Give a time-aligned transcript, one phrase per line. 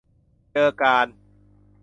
[0.51, 1.07] เจอกาน